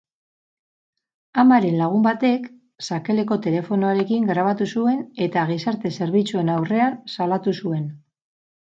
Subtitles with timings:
[1.43, 2.47] Amaren lagun batek
[2.87, 7.89] sakelako telefonoarekin grabatu zuen eta gizarte-zerbitzuen aurrean salatu zuen.